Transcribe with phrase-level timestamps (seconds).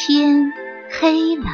[0.00, 0.52] 天
[0.88, 1.46] 黑了，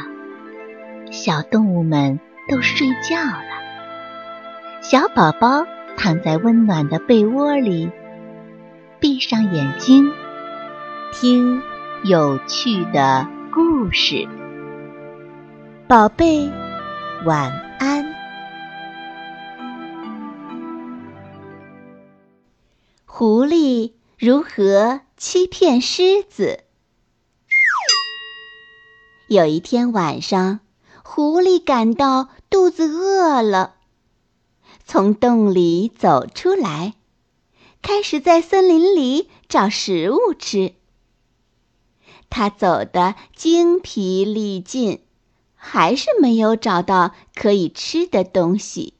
[1.11, 4.81] 小动物们都睡觉了。
[4.83, 5.65] 小宝宝
[5.97, 7.89] 躺在温暖的被窝里，
[8.99, 10.11] 闭上眼睛，
[11.11, 11.59] 听
[12.03, 14.27] 有趣的故事。
[15.87, 16.47] 宝贝，
[17.25, 18.05] 晚安。
[23.07, 26.64] 狐狸如何欺骗狮子？
[29.27, 30.59] 有一天晚上，
[31.03, 33.73] 狐狸感到肚子饿了，
[34.85, 36.93] 从洞里走出来，
[37.81, 40.75] 开始在森林里找食物吃。
[42.29, 45.01] 他走得精疲力尽，
[45.55, 48.93] 还是没有找到可以吃的东西。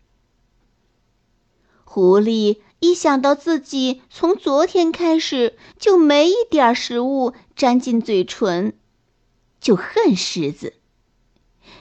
[1.83, 8.75] 狐狸一想到自己从昨天开始就没一点食物沾进嘴唇，
[9.65, 10.75] 就恨狮子，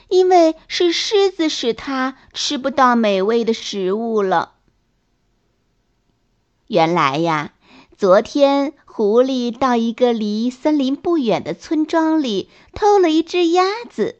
[0.09, 4.55] 因为是狮子使他吃不到美味的食物了。
[6.65, 7.53] 原来呀，
[7.95, 14.19] 昨天狐狸到一个离森林不远的村庄里偷了一只鸭子，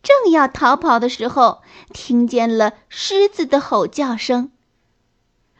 [0.00, 4.52] 正要逃跑的时候，听见了狮子的吼叫声。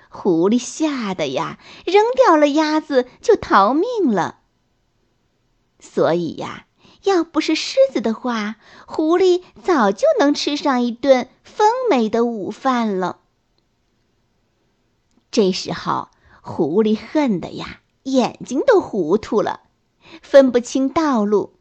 [0.08, 4.38] 狐狸吓得呀，扔掉了鸭子就逃命了。
[5.80, 6.66] 所以呀。
[7.02, 13.20] 要不是狮子的话，狐狸早就能吃上一顿丰美的午饭了。
[15.30, 16.10] 这时候，
[16.42, 19.62] 狐狸恨得呀，眼睛都糊涂了，
[20.22, 21.58] 分不清道路。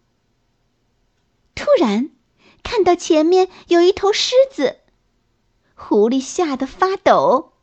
[1.55, 2.11] 突然，
[2.63, 4.77] 看到前面有一头狮子，
[5.73, 7.53] 狐狸吓得发抖，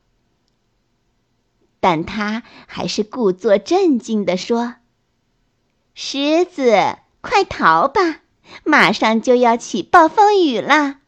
[1.78, 4.76] 但他还是故作镇静地说
[5.94, 8.20] ：“狮子。”快逃吧！
[8.64, 11.00] 马上就要起暴风雨了。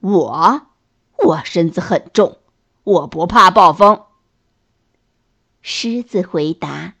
[0.00, 0.66] 我，
[1.18, 2.38] 我身子很重，
[2.82, 4.04] 我不怕暴风。
[5.62, 6.94] 狮子回答：“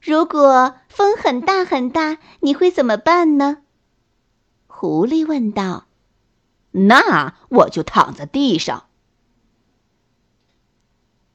[0.00, 3.62] 如果风很大很大，你会怎么办呢？”
[4.68, 5.86] 狐狸问道。
[6.72, 8.86] “那我就躺在地上。”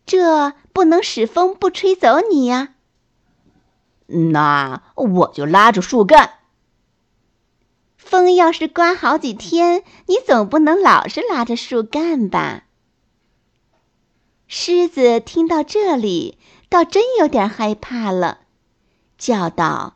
[0.05, 2.74] 这不能使风不吹走你呀。
[4.07, 6.31] 那我就拉着树干。
[7.97, 12.63] 风要是刮好几天，你总不能老是拉着树干吧？
[14.47, 16.37] 狮子听到这里，
[16.69, 18.41] 倒真有点害怕了，
[19.17, 19.95] 叫道：“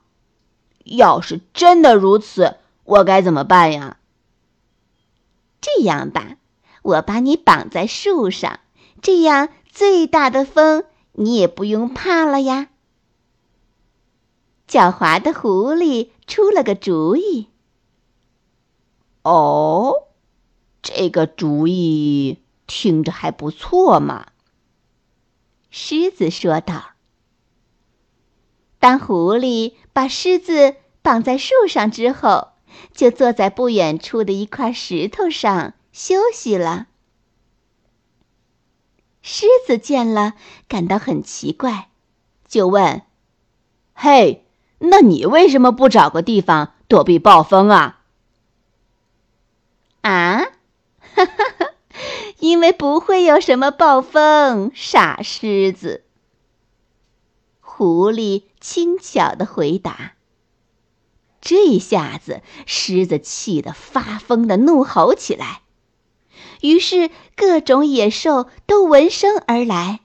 [0.85, 3.97] 要是真的如此，我该怎么办呀？”
[5.61, 6.37] 这样吧，
[6.81, 8.59] 我把你绑在树上，
[9.03, 12.69] 这样最大的风你也不用怕了呀。
[14.69, 17.49] 狡猾的狐狸出了个主意。
[19.23, 20.07] 哦，
[20.83, 24.27] 这个主意听着还不错嘛。
[25.71, 26.91] 狮子说道。
[28.77, 32.49] 当狐狸把狮子绑在树上之后，
[32.93, 36.87] 就坐在不远处的一块石头上休息了。
[39.23, 40.35] 狮子见了，
[40.67, 41.89] 感到很奇怪，
[42.47, 43.01] 就问
[43.93, 44.45] ：“嘿？”
[44.79, 47.99] 那你为什么不找个地方躲避暴风啊？
[50.01, 50.39] 啊，
[51.13, 51.71] 哈哈哈！
[52.39, 56.05] 因为不会有什么暴风，傻狮子。
[57.59, 60.13] 狐狸轻巧的回答。
[61.41, 65.61] 这一下子，狮子气得发疯的怒吼起来，
[66.61, 69.99] 于是各种野兽都闻声而来。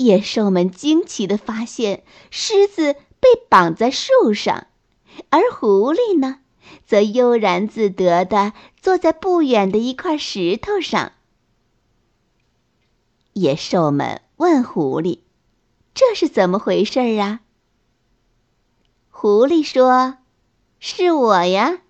[0.00, 4.68] 野兽们惊奇的发现，狮子被绑在树上，
[5.28, 6.38] 而狐狸呢，
[6.86, 11.12] 则悠然自得的坐在不远的一块石头上。
[13.34, 15.18] 野兽们问狐狸
[15.92, 17.40] ：“这是怎么回事儿啊？”
[19.12, 20.16] 狐狸说
[20.80, 21.80] ：“是我呀，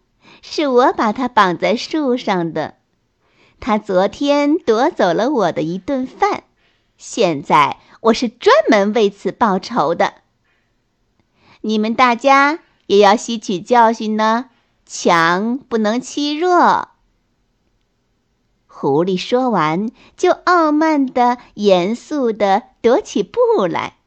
[0.43, 2.75] 是我把它绑在树上的。
[3.61, 6.43] 他昨天夺走了我的一顿饭，
[7.01, 10.15] 现在。”我是专门为此报仇的。
[11.61, 14.49] 你们大家也要吸取教训呢，
[14.87, 16.89] 强不能欺弱。
[18.67, 23.99] 狐狸说完，就傲慢的、严肃的踱起步来，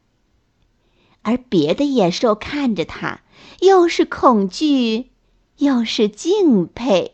[1.22, 3.20] 而别的野兽看着他，
[3.60, 5.12] 又是恐惧，
[5.58, 7.13] 又是敬佩。